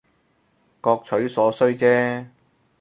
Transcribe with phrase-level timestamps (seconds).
[0.81, 2.25] 各取所需姐